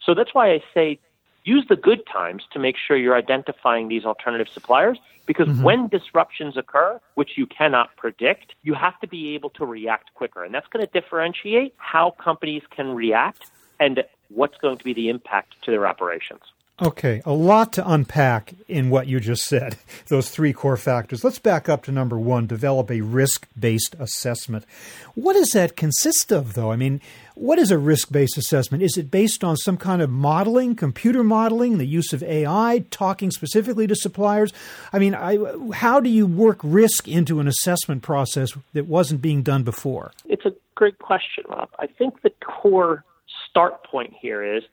So 0.05 0.13
that's 0.13 0.33
why 0.33 0.51
I 0.51 0.63
say 0.73 0.99
use 1.43 1.65
the 1.67 1.75
good 1.75 2.05
times 2.05 2.43
to 2.51 2.59
make 2.59 2.75
sure 2.77 2.97
you're 2.97 3.17
identifying 3.17 3.87
these 3.87 4.05
alternative 4.05 4.47
suppliers 4.49 4.97
because 5.25 5.47
mm-hmm. 5.47 5.63
when 5.63 5.87
disruptions 5.87 6.57
occur, 6.57 6.99
which 7.15 7.37
you 7.37 7.45
cannot 7.45 7.95
predict, 7.95 8.55
you 8.63 8.73
have 8.73 8.99
to 8.99 9.07
be 9.07 9.35
able 9.35 9.49
to 9.51 9.65
react 9.65 10.13
quicker. 10.13 10.43
And 10.43 10.53
that's 10.53 10.67
going 10.67 10.85
to 10.85 10.91
differentiate 10.91 11.73
how 11.77 12.11
companies 12.11 12.63
can 12.69 12.93
react 12.93 13.45
and 13.79 14.03
what's 14.29 14.57
going 14.57 14.77
to 14.77 14.83
be 14.83 14.93
the 14.93 15.09
impact 15.09 15.55
to 15.63 15.71
their 15.71 15.87
operations. 15.87 16.41
Okay, 16.81 17.21
a 17.23 17.33
lot 17.33 17.71
to 17.73 17.87
unpack 17.87 18.55
in 18.67 18.89
what 18.89 19.05
you 19.05 19.19
just 19.19 19.45
said, 19.45 19.77
those 20.07 20.31
three 20.31 20.53
core 20.53 20.75
factors. 20.75 21.23
Let's 21.23 21.37
back 21.37 21.69
up 21.69 21.83
to 21.83 21.91
number 21.91 22.17
one 22.17 22.47
develop 22.47 22.89
a 22.89 23.01
risk 23.01 23.47
based 23.57 23.95
assessment. 23.99 24.65
What 25.13 25.33
does 25.33 25.49
that 25.49 25.77
consist 25.77 26.31
of, 26.31 26.53
though? 26.55 26.71
I 26.71 26.75
mean, 26.75 26.99
what 27.35 27.59
is 27.59 27.69
a 27.69 27.77
risk 27.77 28.11
based 28.11 28.39
assessment? 28.39 28.81
Is 28.81 28.97
it 28.97 29.11
based 29.11 29.43
on 29.43 29.55
some 29.55 29.77
kind 29.77 30.01
of 30.01 30.09
modeling, 30.09 30.75
computer 30.75 31.23
modeling, 31.23 31.77
the 31.77 31.85
use 31.85 32.11
of 32.11 32.23
AI, 32.23 32.83
talking 32.89 33.29
specifically 33.29 33.85
to 33.85 33.95
suppliers? 33.95 34.51
I 34.91 34.97
mean, 34.97 35.13
I, 35.13 35.37
how 35.75 35.99
do 35.99 36.09
you 36.09 36.25
work 36.25 36.59
risk 36.63 37.07
into 37.07 37.39
an 37.39 37.47
assessment 37.47 38.01
process 38.01 38.51
that 38.73 38.87
wasn't 38.87 39.21
being 39.21 39.43
done 39.43 39.61
before? 39.61 40.11
It's 40.25 40.45
a 40.45 40.55
great 40.73 40.97
question, 40.97 41.43
Rob. 41.47 41.69
I 41.77 41.85
think 41.85 42.23
the 42.23 42.31
core 42.43 43.03
start 43.47 43.83
point 43.83 44.13
here 44.19 44.43
is 44.43 44.63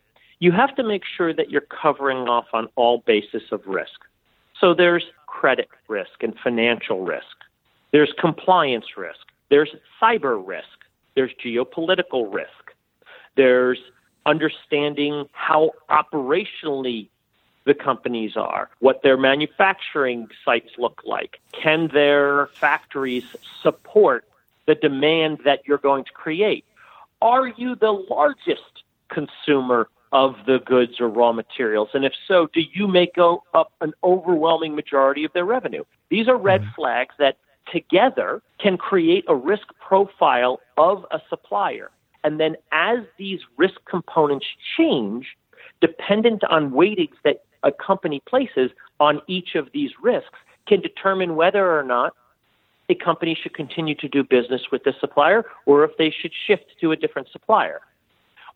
you 0.40 0.52
have 0.52 0.74
to 0.76 0.82
make 0.82 1.02
sure 1.16 1.32
that 1.32 1.50
you're 1.50 1.60
covering 1.60 2.28
off 2.28 2.46
on 2.52 2.68
all 2.74 2.98
basis 3.06 3.42
of 3.52 3.64
risk. 3.66 4.00
So 4.58 4.74
there's 4.74 5.04
credit 5.26 5.68
risk 5.86 6.22
and 6.22 6.34
financial 6.42 7.02
risk. 7.02 7.36
There's 7.92 8.12
compliance 8.18 8.96
risk. 8.96 9.20
There's 9.50 9.70
cyber 10.00 10.42
risk. 10.44 10.66
There's 11.14 11.30
geopolitical 11.44 12.32
risk. 12.32 12.74
There's 13.36 13.78
understanding 14.26 15.28
how 15.32 15.72
operationally 15.90 17.08
the 17.64 17.74
companies 17.74 18.36
are, 18.36 18.70
what 18.78 19.02
their 19.02 19.18
manufacturing 19.18 20.28
sites 20.44 20.70
look 20.78 21.02
like. 21.04 21.38
Can 21.52 21.88
their 21.92 22.46
factories 22.54 23.24
support 23.62 24.24
the 24.66 24.74
demand 24.74 25.40
that 25.44 25.60
you're 25.66 25.78
going 25.78 26.04
to 26.04 26.12
create? 26.12 26.64
Are 27.20 27.48
you 27.48 27.74
the 27.74 27.92
largest 27.92 28.82
consumer 29.08 29.88
of 30.12 30.34
the 30.46 30.58
goods 30.58 31.00
or 31.00 31.08
raw 31.08 31.32
materials? 31.32 31.90
And 31.94 32.04
if 32.04 32.12
so, 32.26 32.48
do 32.52 32.60
you 32.72 32.86
make 32.86 33.16
up 33.18 33.72
an 33.80 33.92
overwhelming 34.02 34.74
majority 34.74 35.24
of 35.24 35.32
their 35.32 35.44
revenue? 35.44 35.84
These 36.08 36.28
are 36.28 36.36
red 36.36 36.62
mm-hmm. 36.62 36.74
flags 36.74 37.14
that 37.18 37.36
together 37.70 38.42
can 38.58 38.76
create 38.76 39.24
a 39.28 39.34
risk 39.34 39.68
profile 39.78 40.60
of 40.76 41.06
a 41.10 41.20
supplier. 41.28 41.90
And 42.24 42.38
then 42.40 42.56
as 42.72 42.98
these 43.18 43.40
risk 43.56 43.76
components 43.88 44.46
change, 44.76 45.36
dependent 45.80 46.44
on 46.44 46.72
weightings 46.72 47.16
that 47.24 47.44
a 47.62 47.72
company 47.72 48.20
places 48.28 48.70
on 48.98 49.20
each 49.26 49.54
of 49.54 49.68
these 49.72 49.90
risks, 50.02 50.38
can 50.66 50.80
determine 50.80 51.36
whether 51.36 51.78
or 51.78 51.82
not 51.82 52.14
a 52.88 52.94
company 52.94 53.38
should 53.40 53.54
continue 53.54 53.94
to 53.94 54.08
do 54.08 54.22
business 54.22 54.62
with 54.70 54.84
the 54.84 54.92
supplier 55.00 55.44
or 55.66 55.84
if 55.84 55.96
they 55.96 56.10
should 56.10 56.32
shift 56.46 56.64
to 56.80 56.92
a 56.92 56.96
different 56.96 57.28
supplier. 57.30 57.80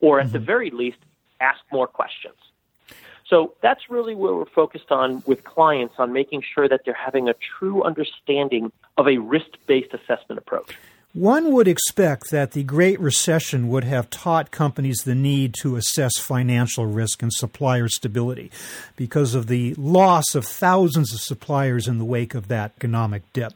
Or 0.00 0.20
at 0.20 0.26
mm-hmm. 0.26 0.32
the 0.34 0.38
very 0.40 0.70
least, 0.70 0.98
ask 1.40 1.60
more 1.72 1.86
questions. 1.86 2.36
So 3.26 3.54
that's 3.62 3.88
really 3.88 4.14
where 4.14 4.34
we're 4.34 4.44
focused 4.44 4.90
on 4.90 5.22
with 5.26 5.44
clients 5.44 5.94
on 5.98 6.12
making 6.12 6.42
sure 6.42 6.68
that 6.68 6.82
they're 6.84 6.94
having 6.94 7.28
a 7.28 7.34
true 7.58 7.82
understanding 7.82 8.70
of 8.98 9.08
a 9.08 9.18
risk 9.18 9.48
based 9.66 9.94
assessment 9.94 10.38
approach. 10.38 10.76
One 11.14 11.52
would 11.52 11.68
expect 11.68 12.32
that 12.32 12.52
the 12.52 12.64
Great 12.64 12.98
Recession 12.98 13.68
would 13.68 13.84
have 13.84 14.10
taught 14.10 14.50
companies 14.50 14.98
the 15.04 15.14
need 15.14 15.54
to 15.60 15.76
assess 15.76 16.18
financial 16.18 16.86
risk 16.86 17.22
and 17.22 17.32
supplier 17.32 17.88
stability 17.88 18.50
because 18.96 19.36
of 19.36 19.46
the 19.46 19.74
loss 19.74 20.34
of 20.34 20.44
thousands 20.44 21.14
of 21.14 21.20
suppliers 21.20 21.86
in 21.86 21.98
the 21.98 22.04
wake 22.04 22.34
of 22.34 22.48
that 22.48 22.72
economic 22.76 23.22
dip. 23.32 23.52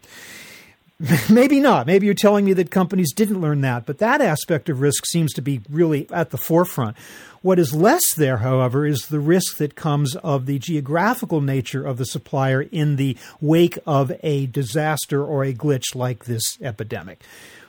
Maybe 1.31 1.61
not. 1.61 1.87
Maybe 1.87 2.07
you're 2.07 2.15
telling 2.15 2.45
me 2.45 2.53
that 2.55 2.73
companies 2.73 3.13
didn't 3.13 3.41
learn 3.41 3.61
that, 3.61 3.87
but 3.87 3.99
that 3.99 4.21
aspect 4.21 4.69
of 4.69 4.81
risk 4.81 5.07
seems 5.07 5.33
to 5.35 5.43
be 5.43 5.61
really 5.71 6.09
at 6.11 6.31
the 6.31 6.39
forefront. 6.39 6.97
What 7.41 7.61
is 7.61 7.73
less 7.73 8.15
there, 8.15 8.39
however, 8.39 8.85
is 8.85 9.07
the 9.07 9.21
risk 9.21 9.59
that 9.59 9.77
comes 9.77 10.17
of 10.17 10.47
the 10.47 10.59
geographical 10.59 11.41
nature 11.41 11.87
of 11.87 11.99
the 11.99 12.05
supplier 12.05 12.63
in 12.63 12.97
the 12.97 13.17
wake 13.41 13.79
of 13.87 14.11
a 14.25 14.47
disaster 14.47 15.25
or 15.25 15.45
a 15.45 15.55
glitch 15.55 15.95
like 15.95 16.25
this 16.25 16.61
epidemic. 16.61 17.23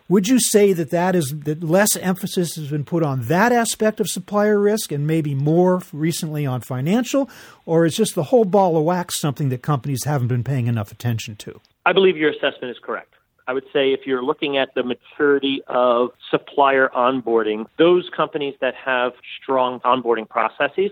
Would 0.07 0.27
you 0.27 0.39
say 0.39 0.73
that 0.73 0.89
that 0.89 1.15
is 1.15 1.31
that 1.43 1.63
less 1.63 1.95
emphasis 1.97 2.55
has 2.55 2.69
been 2.69 2.83
put 2.83 3.03
on 3.03 3.25
that 3.25 3.51
aspect 3.51 3.99
of 3.99 4.09
supplier 4.09 4.59
risk 4.59 4.91
and 4.91 5.05
maybe 5.05 5.35
more 5.35 5.83
recently 5.93 6.47
on 6.47 6.61
financial, 6.61 7.29
or 7.67 7.85
is 7.85 7.95
just 7.95 8.15
the 8.15 8.23
whole 8.23 8.45
ball 8.45 8.75
of 8.75 8.85
wax 8.85 9.19
something 9.19 9.49
that 9.49 9.61
companies 9.61 10.05
haven't 10.05 10.29
been 10.29 10.43
paying 10.43 10.65
enough 10.65 10.91
attention 10.91 11.35
to? 11.35 11.61
I 11.85 11.93
believe 11.93 12.17
your 12.17 12.31
assessment 12.31 12.71
is 12.71 12.79
correct. 12.81 13.18
I 13.49 13.53
would 13.53 13.65
say 13.73 13.93
if 13.93 14.05
you're 14.05 14.21
looking 14.21 14.57
at 14.57 14.75
the 14.75 14.83
maturity 14.83 15.63
of 15.65 16.11
supplier 16.29 16.89
onboarding, 16.89 17.65
those 17.79 18.07
companies 18.15 18.53
that 18.61 18.75
have 18.75 19.13
strong 19.41 19.79
onboarding 19.79 20.29
processes 20.29 20.91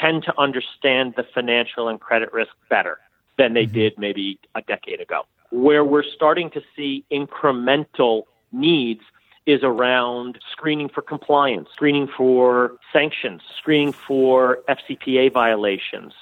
tend 0.00 0.22
to 0.22 0.32
understand 0.40 1.12
the 1.14 1.26
financial 1.34 1.88
and 1.88 2.00
credit 2.00 2.32
risk 2.32 2.52
better 2.70 3.00
than 3.36 3.52
they 3.52 3.64
mm-hmm. 3.64 3.74
did 3.74 3.98
maybe 3.98 4.38
a 4.54 4.62
decade 4.62 4.98
ago. 4.98 5.24
Where 5.50 5.84
we're 5.84 6.04
starting 6.04 6.48
to 6.52 6.62
see 6.74 7.04
incremental 7.12 8.22
needs 8.50 9.02
is 9.44 9.60
around 9.62 10.38
screening 10.50 10.88
for 10.88 11.02
compliance, 11.02 11.68
screening 11.70 12.08
for 12.08 12.78
sanctions, 12.94 13.42
screening 13.58 13.92
for 13.92 14.60
FCPA 14.70 15.30
violations, 15.34 16.14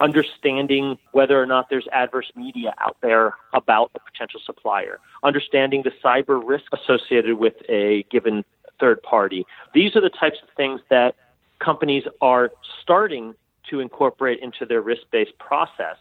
understanding 0.00 0.98
whether 1.12 1.40
or 1.40 1.46
not 1.46 1.70
there's 1.70 1.86
adverse 1.92 2.30
media 2.36 2.74
out 2.78 2.96
there 3.02 3.34
about 3.54 3.90
a 3.94 4.00
potential 4.00 4.40
supplier, 4.44 4.98
understanding 5.22 5.82
the 5.82 5.92
cyber 6.04 6.40
risk 6.44 6.66
associated 6.72 7.38
with 7.38 7.54
a 7.68 8.04
given 8.10 8.44
third 8.78 9.02
party. 9.02 9.46
These 9.74 9.96
are 9.96 10.00
the 10.00 10.10
types 10.10 10.36
of 10.42 10.48
things 10.56 10.80
that 10.90 11.14
companies 11.58 12.04
are 12.20 12.50
starting 12.82 13.34
to 13.70 13.80
incorporate 13.80 14.40
into 14.40 14.66
their 14.66 14.80
risk 14.80 15.02
based 15.10 15.36
process 15.38 15.96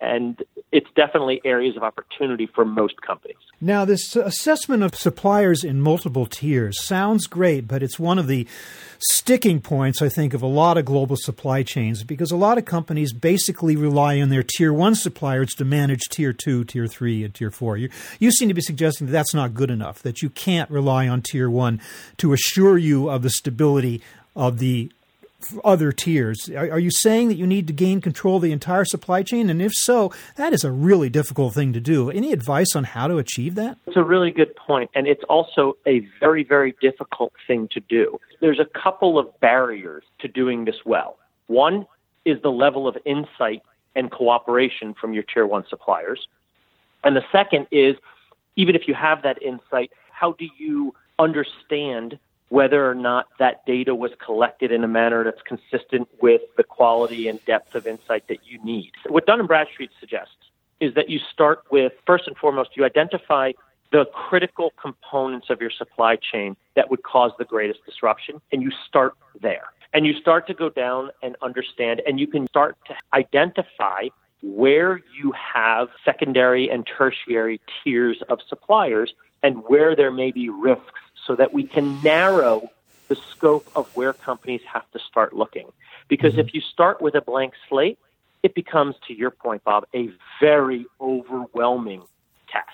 and 0.00 0.42
it's 0.72 0.88
definitely 0.94 1.40
areas 1.44 1.76
of 1.76 1.82
opportunity 1.82 2.46
for 2.46 2.64
most 2.64 3.00
companies. 3.00 3.36
Now, 3.60 3.84
this 3.84 4.14
assessment 4.16 4.82
of 4.82 4.94
suppliers 4.94 5.64
in 5.64 5.80
multiple 5.80 6.26
tiers 6.26 6.82
sounds 6.82 7.26
great, 7.26 7.66
but 7.66 7.82
it's 7.82 7.98
one 7.98 8.18
of 8.18 8.26
the 8.26 8.46
sticking 8.98 9.60
points, 9.60 10.02
I 10.02 10.08
think, 10.08 10.34
of 10.34 10.42
a 10.42 10.46
lot 10.46 10.76
of 10.76 10.84
global 10.84 11.16
supply 11.16 11.62
chains 11.62 12.02
because 12.02 12.30
a 12.30 12.36
lot 12.36 12.58
of 12.58 12.64
companies 12.64 13.12
basically 13.12 13.76
rely 13.76 14.20
on 14.20 14.28
their 14.28 14.42
tier 14.42 14.72
one 14.72 14.94
suppliers 14.94 15.54
to 15.54 15.64
manage 15.64 16.02
tier 16.10 16.32
two, 16.32 16.64
tier 16.64 16.86
three, 16.86 17.24
and 17.24 17.32
tier 17.34 17.50
four. 17.50 17.76
You, 17.76 17.88
you 18.18 18.30
seem 18.30 18.48
to 18.48 18.54
be 18.54 18.60
suggesting 18.60 19.06
that 19.06 19.12
that's 19.12 19.34
not 19.34 19.54
good 19.54 19.70
enough, 19.70 20.02
that 20.02 20.20
you 20.20 20.30
can't 20.30 20.70
rely 20.70 21.08
on 21.08 21.22
tier 21.22 21.48
one 21.48 21.80
to 22.18 22.32
assure 22.32 22.76
you 22.76 23.08
of 23.08 23.22
the 23.22 23.30
stability 23.30 24.02
of 24.34 24.58
the 24.58 24.92
other 25.64 25.92
tiers. 25.92 26.48
Are, 26.50 26.70
are, 26.72 26.78
you 26.78 26.90
saying 26.90 27.28
that 27.28 27.36
you 27.36 27.46
need 27.46 27.66
to 27.66 27.72
gain 27.72 28.00
control 28.00 28.36
of 28.36 28.42
the 28.42 28.52
entire 28.52 28.84
supply 28.84 29.22
chain? 29.22 29.50
And 29.50 29.60
if 29.60 29.72
so, 29.74 30.12
that 30.36 30.52
is 30.52 30.64
a 30.64 30.70
really 30.70 31.08
difficult 31.08 31.54
thing 31.54 31.72
to 31.72 31.80
do. 31.80 32.10
Any 32.10 32.32
advice 32.32 32.74
on 32.74 32.84
how 32.84 33.08
to 33.08 33.18
achieve 33.18 33.54
that? 33.56 33.78
It's 33.86 33.96
a 33.96 34.04
really 34.04 34.30
good 34.30 34.54
point, 34.56 34.90
and 34.94 35.06
it's 35.06 35.24
also 35.28 35.76
a 35.86 36.06
very, 36.20 36.44
very 36.44 36.74
difficult 36.80 37.32
thing 37.46 37.68
to 37.72 37.80
do. 37.80 38.18
There's 38.40 38.60
a 38.60 38.66
couple 38.66 39.18
of 39.18 39.28
barriers 39.40 40.04
to 40.20 40.28
doing 40.28 40.64
this 40.64 40.84
well. 40.84 41.18
One 41.46 41.86
is 42.24 42.40
the 42.42 42.50
level 42.50 42.88
of 42.88 42.96
insight 43.04 43.62
and 43.94 44.10
cooperation 44.10 44.94
from 44.94 45.14
your 45.14 45.22
tier 45.22 45.46
one 45.46 45.64
suppliers. 45.68 46.28
And 47.04 47.16
the 47.16 47.24
second 47.32 47.66
is, 47.70 47.96
even 48.56 48.74
if 48.74 48.88
you 48.88 48.94
have 48.94 49.22
that 49.22 49.40
insight, 49.42 49.92
how 50.10 50.32
do 50.32 50.46
you 50.58 50.94
understand 51.18 52.18
whether 52.48 52.88
or 52.88 52.94
not 52.94 53.26
that 53.38 53.64
data 53.66 53.94
was 53.94 54.12
collected 54.24 54.70
in 54.70 54.84
a 54.84 54.88
manner 54.88 55.24
that's 55.24 55.42
consistent 55.42 56.08
with 56.20 56.42
the 56.56 56.62
quality 56.62 57.28
and 57.28 57.44
depth 57.44 57.74
of 57.74 57.86
insight 57.86 58.26
that 58.28 58.38
you 58.44 58.62
need. 58.64 58.92
What 59.08 59.26
Dun 59.26 59.40
and 59.40 59.48
Bradstreet 59.48 59.90
suggests 59.98 60.36
is 60.80 60.94
that 60.94 61.08
you 61.08 61.18
start 61.32 61.64
with 61.70 61.92
first 62.06 62.26
and 62.26 62.36
foremost 62.36 62.70
you 62.76 62.84
identify 62.84 63.52
the 63.92 64.04
critical 64.12 64.72
components 64.80 65.48
of 65.50 65.60
your 65.60 65.70
supply 65.70 66.16
chain 66.16 66.56
that 66.74 66.90
would 66.90 67.02
cause 67.02 67.32
the 67.38 67.44
greatest 67.44 67.80
disruption 67.84 68.40
and 68.52 68.62
you 68.62 68.70
start 68.86 69.14
there. 69.40 69.64
And 69.92 70.06
you 70.06 70.14
start 70.20 70.46
to 70.48 70.54
go 70.54 70.68
down 70.68 71.10
and 71.22 71.36
understand 71.40 72.02
and 72.06 72.20
you 72.20 72.26
can 72.26 72.46
start 72.48 72.76
to 72.86 72.94
identify 73.14 74.08
where 74.42 75.00
you 75.18 75.32
have 75.32 75.88
secondary 76.04 76.68
and 76.68 76.86
tertiary 76.86 77.60
tiers 77.82 78.22
of 78.28 78.40
suppliers 78.48 79.14
and 79.42 79.62
where 79.66 79.96
there 79.96 80.10
may 80.10 80.30
be 80.30 80.48
risks 80.48 81.00
so 81.26 81.34
that 81.36 81.52
we 81.52 81.64
can 81.64 82.00
narrow 82.02 82.70
the 83.08 83.16
scope 83.16 83.68
of 83.74 83.88
where 83.96 84.12
companies 84.12 84.62
have 84.72 84.90
to 84.92 84.98
start 84.98 85.32
looking. 85.32 85.68
Because 86.08 86.32
mm-hmm. 86.32 86.40
if 86.40 86.54
you 86.54 86.60
start 86.60 87.00
with 87.00 87.14
a 87.14 87.20
blank 87.20 87.54
slate, 87.68 87.98
it 88.42 88.54
becomes, 88.54 88.94
to 89.08 89.14
your 89.14 89.30
point, 89.30 89.64
Bob, 89.64 89.86
a 89.94 90.10
very 90.40 90.86
overwhelming 91.00 92.02
task. 92.48 92.68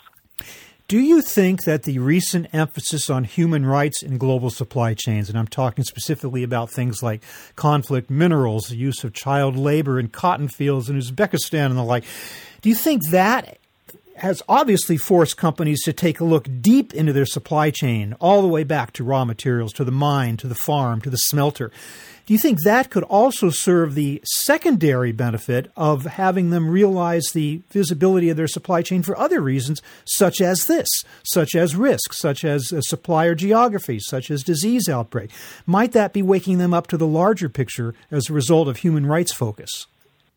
Do 0.89 0.99
you 0.99 1.23
think 1.23 1.65
that 1.65 1.85
the 1.85 1.99
recent 2.01 2.53
emphasis 2.53 3.09
on 3.09 3.25
human 3.25 3.65
rights 3.65 4.03
in 4.03 4.19
global 4.19 4.51
supply 4.51 4.93
chains, 4.93 5.31
and 5.31 5.39
I'm 5.39 5.47
talking 5.47 5.85
specifically 5.85 6.43
about 6.43 6.71
things 6.71 7.03
like 7.03 7.23
conflict 7.57 8.11
minerals, 8.11 8.65
the 8.65 8.77
use 8.77 9.03
of 9.03 9.15
child 9.15 9.57
labor 9.57 9.99
in 9.99 10.09
cotton 10.09 10.49
fields 10.49 10.91
in 10.91 10.99
Uzbekistan 10.99 11.67
and 11.67 11.79
the 11.79 11.83
like, 11.83 12.05
do 12.61 12.69
you 12.69 12.75
think 12.75 13.09
that 13.11 13.57
has 14.23 14.41
obviously 14.49 14.97
forced 14.97 15.37
companies 15.37 15.83
to 15.83 15.93
take 15.93 16.21
a 16.21 16.25
look 16.25 16.47
deep 16.61 16.95
into 16.95 17.13
their 17.13 17.27
supply 17.27 17.71
chain, 17.71 18.15
all 18.21 18.41
the 18.41 18.47
way 18.47 18.63
back 18.63 18.93
to 18.93 19.03
raw 19.03 19.25
materials, 19.25 19.73
to 19.73 19.83
the 19.83 19.91
mine, 19.91 20.37
to 20.37 20.47
the 20.47 20.55
farm, 20.55 21.01
to 21.01 21.11
the 21.11 21.19
smelter. 21.19 21.73
Do 22.25 22.33
you 22.33 22.39
think 22.39 22.61
that 22.63 22.89
could 22.89 23.03
also 23.03 23.51
serve 23.51 23.97
the 23.97 24.23
secondary 24.25 25.11
benefit 25.11 25.73
of 25.77 26.05
having 26.05 26.51
them 26.51 26.71
realize 26.71 27.25
the 27.35 27.63
visibility 27.73 28.29
of 28.29 28.37
their 28.37 28.47
supply 28.47 28.81
chain 28.83 29.03
for 29.03 29.19
other 29.19 29.41
reasons, 29.41 29.83
such 30.05 30.41
as 30.41 30.67
this, 30.67 30.87
such 31.25 31.57
as 31.57 31.75
risk, 31.75 32.13
such 32.13 32.45
as 32.45 32.73
supplier 32.89 33.35
geography, 33.35 33.99
such 33.99 34.31
as 34.31 34.45
disease 34.45 34.89
outbreak? 34.89 35.33
Might 35.67 35.91
that 35.93 36.13
be 36.13 36.23
waking 36.23 36.59
them 36.59 36.73
up 36.73 36.87
to 36.87 36.97
the 36.97 37.09
larger 37.09 37.49
picture 37.49 37.93
as 38.13 38.31
a 38.31 38.33
result 38.33 38.69
of 38.69 38.77
human 38.77 39.05
rights 39.05 39.33
focus? 39.33 39.89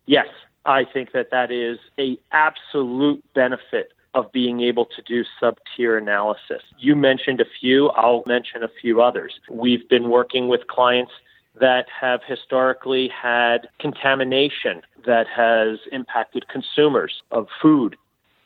Yes, 0.08 0.28
I 0.66 0.84
think 0.86 1.12
that 1.14 1.30
that 1.32 1.52
is 1.52 1.78
a 2.00 2.18
absolute 2.32 3.24
benefit 3.34 3.92
of 4.14 4.32
being 4.32 4.62
able 4.62 4.86
to 4.86 5.02
do 5.02 5.24
sub 5.40 5.58
tier 5.76 5.98
analysis. 5.98 6.64
You 6.80 6.96
mentioned 6.96 7.42
a 7.42 7.46
few, 7.60 7.90
I'll 7.90 8.24
mention 8.26 8.64
a 8.64 8.70
few 8.82 9.02
others. 9.02 9.34
We've 9.52 9.88
been 9.90 10.10
working 10.10 10.48
with 10.48 10.68
clients 10.68 11.12
that 11.60 11.86
have 12.02 12.22
historically 12.26 13.10
had 13.10 13.68
contamination 13.80 14.82
that 15.06 15.28
has 15.28 15.80
impacted 15.92 16.48
consumers 16.48 17.22
of 17.32 17.48
food. 17.62 17.96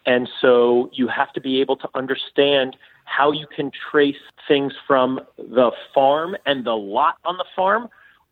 And 0.05 0.27
so 0.41 0.89
you 0.93 1.07
have 1.07 1.31
to 1.33 1.41
be 1.41 1.61
able 1.61 1.75
to 1.77 1.89
understand 1.93 2.75
how 3.05 3.31
you 3.31 3.47
can 3.55 3.71
trace 3.91 4.15
things 4.47 4.73
from 4.87 5.19
the 5.37 5.71
farm 5.93 6.35
and 6.45 6.65
the 6.65 6.75
lot 6.75 7.15
on 7.25 7.37
the 7.37 7.45
farm 7.55 7.89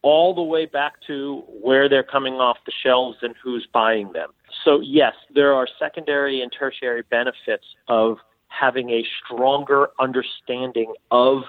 all 0.07 0.33
the 0.33 0.41
way 0.41 0.65
back 0.65 0.93
to 1.05 1.43
where 1.61 1.89
they're 1.89 2.01
coming 2.01 2.35
off 2.35 2.57
the 2.65 2.71
shelves 2.71 3.17
and 3.21 3.35
who's 3.43 3.67
buying 3.73 4.13
them. 4.13 4.29
So, 4.63 4.79
yes, 4.79 5.13
there 5.35 5.53
are 5.53 5.67
secondary 5.77 6.41
and 6.41 6.49
tertiary 6.49 7.03
benefits 7.09 7.65
of 7.89 8.17
having 8.47 8.89
a 8.89 9.05
stronger 9.21 9.89
understanding 9.99 10.93
of 11.11 11.43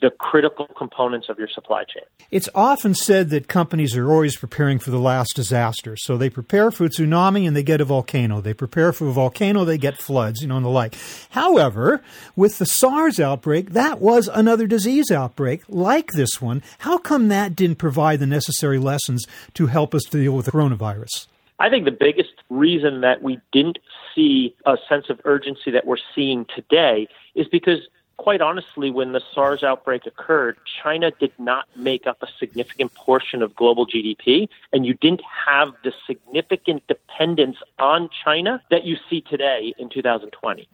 the 0.00 0.10
critical 0.10 0.66
components 0.76 1.28
of 1.28 1.38
your 1.38 1.48
supply 1.48 1.84
chain. 1.84 2.04
It's 2.30 2.48
often 2.54 2.94
said 2.94 3.30
that 3.30 3.48
companies 3.48 3.96
are 3.96 4.10
always 4.10 4.36
preparing 4.36 4.78
for 4.78 4.90
the 4.90 4.98
last 4.98 5.36
disaster. 5.36 5.96
So 5.96 6.16
they 6.16 6.30
prepare 6.30 6.70
for 6.70 6.84
a 6.84 6.88
tsunami 6.88 7.46
and 7.46 7.56
they 7.56 7.62
get 7.62 7.80
a 7.80 7.84
volcano. 7.84 8.40
They 8.40 8.54
prepare 8.54 8.92
for 8.92 9.08
a 9.08 9.12
volcano, 9.12 9.64
they 9.64 9.78
get 9.78 9.98
floods, 9.98 10.40
you 10.40 10.48
know, 10.48 10.56
and 10.56 10.64
the 10.64 10.70
like. 10.70 10.96
However, 11.30 12.02
with 12.34 12.58
the 12.58 12.66
SARS 12.66 13.20
outbreak, 13.20 13.70
that 13.70 14.00
was 14.00 14.28
another 14.28 14.66
disease 14.66 15.10
outbreak 15.10 15.62
like 15.68 16.10
this 16.12 16.40
one. 16.40 16.62
How 16.78 16.98
come 16.98 17.28
that 17.28 17.54
didn't 17.54 17.76
provide 17.76 18.20
the 18.20 18.26
necessary 18.26 18.78
lessons 18.78 19.26
to 19.54 19.66
help 19.66 19.94
us 19.94 20.04
deal 20.04 20.32
with 20.32 20.46
the 20.46 20.52
coronavirus? 20.52 21.26
I 21.58 21.68
think 21.68 21.84
the 21.84 21.90
biggest 21.90 22.32
reason 22.48 23.02
that 23.02 23.22
we 23.22 23.38
didn't 23.52 23.78
see 24.14 24.56
a 24.64 24.76
sense 24.88 25.10
of 25.10 25.20
urgency 25.24 25.70
that 25.72 25.86
we're 25.86 25.98
seeing 26.14 26.46
today 26.56 27.06
is 27.34 27.46
because 27.48 27.80
quite 28.20 28.42
honestly, 28.42 28.90
when 28.90 29.12
the 29.12 29.22
SARS 29.32 29.62
outbreak 29.62 30.04
occurred, 30.04 30.58
China 30.82 31.10
did 31.10 31.32
not 31.38 31.64
make 31.74 32.06
up 32.06 32.18
a 32.22 32.26
significant 32.38 32.92
portion 32.92 33.42
of 33.42 33.56
global 33.56 33.86
GDP, 33.86 34.46
and 34.74 34.84
you 34.84 34.92
didn't 34.92 35.22
have 35.46 35.72
the 35.84 35.92
significant 36.06 36.86
dependence 36.86 37.56
on 37.78 38.10
China 38.22 38.60
that 38.70 38.84
you 38.84 38.98
see 39.08 39.22
today 39.22 39.72
in 39.78 39.88
2020. 39.88 40.68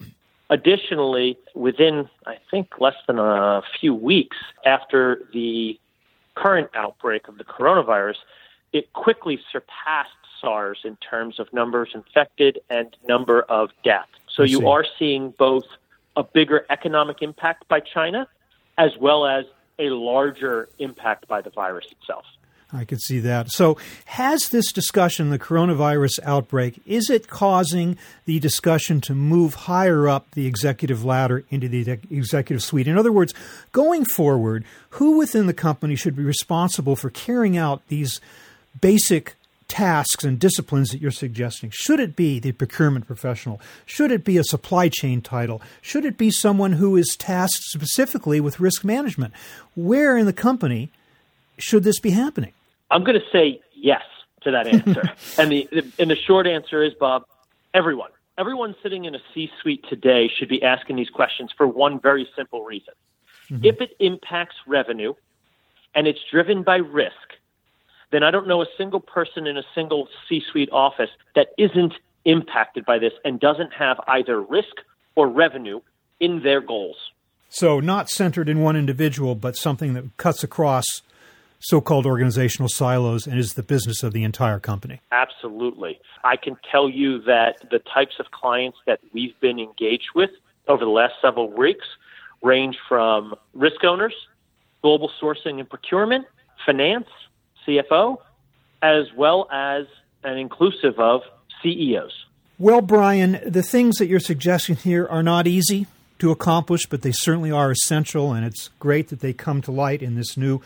Additionally, 0.50 1.38
within, 1.54 2.08
I 2.26 2.38
think, 2.50 2.80
less 2.80 2.96
than 3.06 3.20
a 3.20 3.62
few 3.78 3.94
weeks 3.94 4.38
after 4.64 5.22
the 5.32 5.78
current 6.35 6.68
outbreak 6.74 7.28
of 7.28 7.38
the 7.38 7.44
coronavirus, 7.44 8.16
it 8.72 8.92
quickly 8.92 9.38
surpassed 9.52 10.11
SARS 10.40 10.80
in 10.82 10.96
terms 10.96 11.38
of 11.38 11.52
numbers 11.52 11.90
infected 11.94 12.59
and 12.70 12.96
number 13.06 13.42
of 13.42 13.70
deaths. 13.85 14.11
So 14.35 14.42
you 14.42 14.68
are 14.68 14.85
seeing 14.98 15.30
both 15.38 15.64
a 16.16 16.22
bigger 16.22 16.66
economic 16.70 17.22
impact 17.22 17.68
by 17.68 17.81
China, 17.81 18.26
as 18.79 18.90
well 18.98 19.26
as 19.26 19.44
a 19.79 19.90
larger 19.90 20.68
impact 20.79 21.29
by 21.29 21.40
the 21.40 21.50
virus 21.50 21.87
itself. 21.92 22.24
I 22.72 22.85
could 22.85 23.00
see 23.00 23.20
that. 23.20 23.50
So, 23.52 23.79
has 24.07 24.48
this 24.48 24.72
discussion, 24.72 25.31
the 25.31 25.38
coronavirus 25.38 26.18
outbreak, 26.24 26.81
is 26.85 27.09
it 27.09 27.29
causing 27.29 27.96
the 28.24 28.40
discussion 28.40 29.00
to 29.02 29.14
move 29.14 29.55
higher 29.55 30.09
up 30.09 30.33
the 30.33 30.46
executive 30.46 31.05
ladder 31.05 31.44
into 31.48 31.68
the 31.68 31.88
executive 32.11 32.64
suite? 32.64 32.88
In 32.88 32.98
other 32.98 33.12
words, 33.12 33.35
going 33.70 34.05
forward, 34.05 34.64
who 34.90 35.16
within 35.16 35.46
the 35.46 35.55
company 35.55 35.94
should 35.94 36.16
be 36.16 36.24
responsible 36.24 36.96
for 36.96 37.09
carrying 37.09 37.57
out 37.57 37.87
these 37.87 38.20
basic 38.81 39.37
tasks 39.76 40.24
and 40.24 40.38
disciplines 40.38 40.88
that 40.88 41.02
you're 41.02 41.10
suggesting? 41.10 41.68
Should 41.70 42.00
it 42.00 42.16
be 42.16 42.38
the 42.38 42.52
procurement 42.52 43.06
professional? 43.06 43.60
Should 43.84 44.10
it 44.10 44.24
be 44.24 44.38
a 44.38 44.44
supply 44.44 44.88
chain 44.88 45.20
title? 45.20 45.60
Should 45.82 46.06
it 46.06 46.16
be 46.16 46.30
someone 46.30 46.72
who 46.72 46.96
is 46.96 47.14
tasked 47.18 47.62
specifically 47.64 48.40
with 48.40 48.58
risk 48.58 48.86
management? 48.86 49.34
Where 49.74 50.16
in 50.16 50.24
the 50.24 50.32
company 50.32 50.90
should 51.58 51.84
this 51.84 52.00
be 52.00 52.08
happening? 52.08 52.54
I'm 52.90 53.04
going 53.04 53.20
to 53.20 53.26
say 53.30 53.60
yes 53.74 54.00
to 54.44 54.50
that 54.50 54.66
answer. 54.66 55.12
and 55.38 55.52
the, 55.52 55.68
the 55.70 55.92
and 55.98 56.10
the 56.10 56.16
short 56.16 56.46
answer 56.46 56.82
is 56.82 56.94
Bob, 56.94 57.24
everyone. 57.74 58.12
Everyone 58.38 58.74
sitting 58.82 59.04
in 59.04 59.14
a 59.14 59.20
C-suite 59.34 59.84
today 59.90 60.30
should 60.38 60.48
be 60.48 60.62
asking 60.62 60.96
these 60.96 61.10
questions 61.10 61.50
for 61.54 61.66
one 61.68 62.00
very 62.00 62.26
simple 62.34 62.64
reason. 62.64 62.94
Mm-hmm. 63.50 63.66
If 63.66 63.82
it 63.82 63.90
impacts 64.00 64.56
revenue 64.66 65.12
and 65.94 66.06
it's 66.06 66.20
driven 66.30 66.62
by 66.62 66.76
risk, 66.76 67.36
then 68.11 68.23
I 68.23 68.31
don't 68.31 68.47
know 68.47 68.62
a 68.62 68.66
single 68.77 69.01
person 69.01 69.47
in 69.47 69.57
a 69.57 69.64
single 69.75 70.09
C 70.29 70.42
suite 70.51 70.71
office 70.73 71.11
that 71.35 71.49
isn't 71.59 71.95
impacted 72.25 72.85
by 72.85 72.99
this 72.99 73.12
and 73.25 73.40
doesn't 73.40 73.73
have 73.73 73.99
either 74.09 74.40
risk 74.40 74.77
or 75.14 75.29
revenue 75.29 75.81
in 76.21 76.42
their 76.42 76.61
goals. 76.61 76.97
So, 77.49 77.81
not 77.81 78.11
centered 78.11 78.49
in 78.49 78.61
one 78.61 78.77
individual, 78.77 79.35
but 79.35 79.57
something 79.57 79.95
that 79.95 80.16
cuts 80.16 80.42
across 80.42 80.85
so 81.61 81.81
called 81.81 82.07
organizational 82.07 82.69
silos 82.69 83.27
and 83.27 83.38
is 83.38 83.55
the 83.55 83.62
business 83.62 84.03
of 84.03 84.12
the 84.12 84.25
entire 84.25 84.61
company. 84.61 85.01
Absolutely. 85.11 85.99
I 86.23 86.37
can 86.37 86.57
tell 86.71 86.88
you 86.88 87.21
that 87.23 87.57
the 87.71 87.79
types 87.79 88.16
of 88.19 88.31
clients 88.31 88.79
that 88.87 89.01
we've 89.12 89.38
been 89.40 89.59
engaged 89.59 90.11
with 90.14 90.31
over 90.69 90.85
the 90.85 90.90
last 90.90 91.14
several 91.23 91.51
weeks 91.51 91.87
range 92.42 92.77
from 92.88 93.35
risk 93.55 93.85
owners, 93.85 94.14
global 94.83 95.11
sourcing 95.21 95.59
and 95.59 95.69
procurement, 95.69 96.27
finance, 96.64 97.09
CFO, 97.66 98.18
as 98.83 99.12
well 99.14 99.48
as 99.50 99.87
and 100.22 100.38
inclusive 100.38 100.98
of 100.98 101.22
CEOs. 101.62 102.26
Well, 102.59 102.81
Brian, 102.81 103.40
the 103.46 103.62
things 103.62 103.96
that 103.98 104.07
you're 104.07 104.20
suggesting 104.20 104.76
here 104.76 105.07
are 105.07 105.22
not 105.22 105.46
easy 105.46 105.87
to 106.18 106.31
accomplish, 106.31 106.87
but 106.87 107.02
they 107.02 107.12
certainly 107.12 107.50
are 107.50 107.70
essential, 107.70 108.33
and 108.33 108.44
it's 108.44 108.70
great 108.79 109.09
that 109.09 109.20
they 109.20 109.33
come 109.33 109.61
to 109.62 109.70
light 109.70 110.02
in 110.02 110.14
this 110.14 110.37
new 110.37 110.61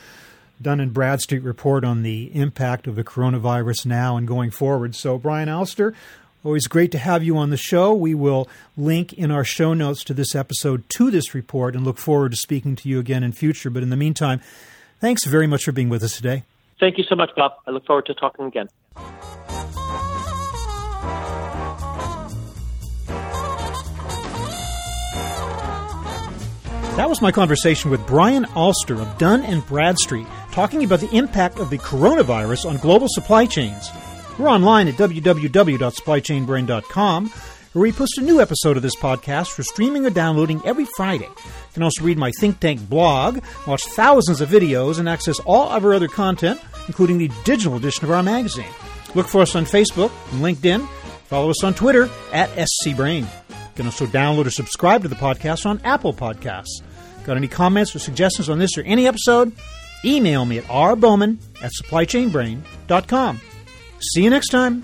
Dun 0.62 0.80
and 0.80 0.92
Bradstreet 0.92 1.42
report 1.42 1.84
on 1.84 2.02
the 2.02 2.30
impact 2.34 2.86
of 2.86 2.94
the 2.94 3.04
coronavirus 3.04 3.86
now 3.86 4.16
and 4.16 4.28
going 4.28 4.50
forward. 4.50 4.94
So, 4.94 5.18
Brian 5.18 5.48
Alster, 5.48 5.94
always 6.44 6.66
great 6.66 6.92
to 6.92 6.98
have 6.98 7.24
you 7.24 7.36
on 7.38 7.50
the 7.50 7.56
show. 7.56 7.94
We 7.94 8.14
will 8.14 8.48
link 8.76 9.12
in 9.14 9.30
our 9.30 9.44
show 9.44 9.74
notes 9.74 10.04
to 10.04 10.14
this 10.14 10.34
episode 10.34 10.88
to 10.90 11.10
this 11.10 11.34
report 11.34 11.74
and 11.74 11.84
look 11.84 11.98
forward 11.98 12.32
to 12.32 12.36
speaking 12.36 12.76
to 12.76 12.88
you 12.88 12.98
again 12.98 13.24
in 13.24 13.32
future. 13.32 13.70
But 13.70 13.82
in 13.82 13.90
the 13.90 13.96
meantime, 13.96 14.40
thanks 15.00 15.24
very 15.24 15.46
much 15.46 15.64
for 15.64 15.72
being 15.72 15.88
with 15.88 16.02
us 16.02 16.14
today. 16.14 16.44
Thank 16.80 16.98
you 16.98 17.04
so 17.04 17.14
much, 17.14 17.30
Bob. 17.36 17.52
I 17.66 17.70
look 17.70 17.86
forward 17.86 18.06
to 18.06 18.14
talking 18.14 18.46
again. 18.46 18.68
That 26.96 27.08
was 27.08 27.22
my 27.22 27.30
conversation 27.32 27.90
with 27.90 28.06
Brian 28.06 28.44
Alster 28.56 29.00
of 29.00 29.18
Dun 29.18 29.42
and 29.42 29.66
Bradstreet, 29.66 30.26
talking 30.52 30.84
about 30.84 31.00
the 31.00 31.10
impact 31.16 31.58
of 31.58 31.70
the 31.70 31.78
coronavirus 31.78 32.68
on 32.68 32.76
global 32.78 33.06
supply 33.08 33.46
chains. 33.46 33.90
We're 34.38 34.48
online 34.48 34.88
at 34.88 34.94
www.supplychainbrain.com 34.94 37.30
where 37.72 37.82
we 37.82 37.92
post 37.92 38.18
a 38.18 38.22
new 38.22 38.40
episode 38.40 38.76
of 38.76 38.82
this 38.82 38.96
podcast 38.96 39.52
for 39.52 39.62
streaming 39.62 40.04
or 40.04 40.10
downloading 40.10 40.60
every 40.64 40.86
Friday. 40.96 41.28
You 41.28 41.72
can 41.72 41.84
also 41.84 42.02
read 42.02 42.18
my 42.18 42.32
think 42.40 42.58
tank 42.58 42.88
blog, 42.88 43.44
watch 43.66 43.84
thousands 43.84 44.40
of 44.40 44.48
videos, 44.48 44.98
and 44.98 45.08
access 45.08 45.38
all 45.40 45.68
of 45.68 45.84
our 45.84 45.94
other 45.94 46.08
content, 46.08 46.60
including 46.90 47.18
the 47.18 47.30
digital 47.44 47.76
edition 47.76 48.04
of 48.04 48.10
our 48.10 48.20
magazine. 48.20 48.66
Look 49.14 49.28
for 49.28 49.40
us 49.42 49.54
on 49.54 49.64
Facebook 49.64 50.10
and 50.32 50.42
LinkedIn. 50.42 50.84
Follow 51.26 51.50
us 51.50 51.62
on 51.62 51.72
Twitter 51.72 52.10
at 52.32 52.50
SCBrain. 52.50 53.20
You 53.20 53.56
can 53.76 53.86
also 53.86 54.06
download 54.06 54.46
or 54.46 54.50
subscribe 54.50 55.02
to 55.02 55.08
the 55.08 55.14
podcast 55.14 55.66
on 55.66 55.80
Apple 55.84 56.12
Podcasts. 56.12 56.82
Got 57.22 57.36
any 57.36 57.46
comments 57.46 57.94
or 57.94 58.00
suggestions 58.00 58.48
on 58.48 58.58
this 58.58 58.76
or 58.76 58.82
any 58.82 59.06
episode? 59.06 59.52
Email 60.04 60.44
me 60.44 60.58
at 60.58 60.64
rbowman 60.64 61.38
at 61.62 61.70
supplychainbrain.com. 61.80 63.40
See 64.00 64.24
you 64.24 64.30
next 64.30 64.48
time. 64.48 64.82